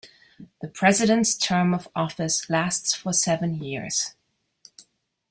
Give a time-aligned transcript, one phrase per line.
[0.63, 4.15] The president's term of office lasts for seven years.